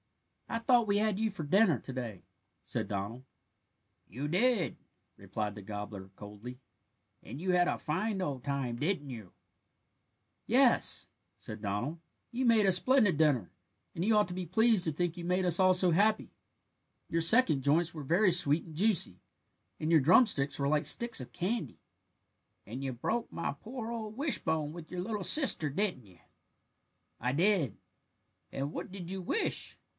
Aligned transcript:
"I 0.49 0.59
thought 0.59 0.87
we 0.87 0.97
had 0.97 1.19
you 1.19 1.29
for 1.31 1.43
dinner 1.43 1.79
to 1.79 1.93
day," 1.93 2.23
said 2.63 2.87
Donald. 2.89 3.23
"You 4.09 4.27
did," 4.27 4.75
replied 5.15 5.53
the 5.55 5.61
gobbler 5.61 6.09
coldly, 6.15 6.59
"and 7.23 7.39
you 7.39 7.51
had 7.51 7.69
a 7.69 7.77
fine 7.77 8.19
old 8.21 8.43
time, 8.43 8.77
didn't 8.77 9.11
you?" 9.11 9.31
"Yes," 10.47 11.07
said 11.37 11.61
Donald, 11.61 11.99
"you 12.31 12.43
made 12.45 12.65
a 12.65 12.71
splendid 12.71 13.15
dinner, 13.17 13.51
and 13.95 14.03
you 14.03 14.17
ought 14.17 14.27
to 14.27 14.33
be 14.33 14.45
pleased 14.45 14.83
to 14.85 14.91
think 14.91 15.15
you 15.15 15.23
made 15.23 15.45
us 15.45 15.57
all 15.59 15.73
so 15.73 15.91
happy. 15.91 16.31
Your 17.07 17.21
second 17.21 17.61
joints 17.61 17.93
were 17.93 18.03
very 18.03 18.31
sweet 18.31 18.65
and 18.65 18.75
juicy, 18.75 19.21
and 19.79 19.89
your 19.91 20.01
drumsticks 20.01 20.57
were 20.59 20.67
like 20.67 20.85
sticks 20.87 21.21
of 21.21 21.31
candy." 21.31 21.79
"And 22.65 22.83
you 22.83 22.91
broke 22.91 23.31
my 23.31 23.53
poor 23.53 23.91
old 23.91 24.17
wishbone 24.17 24.73
with 24.73 24.91
your 24.91 25.01
little 25.01 25.23
sister, 25.23 25.69
didn't 25.69 26.07
you?" 26.07 26.19
"I 27.21 27.31
did." 27.31 27.77
"And 28.51 28.73
what 28.73 28.91
did 28.91 29.11
you 29.11 29.21
wish?" 29.21 29.77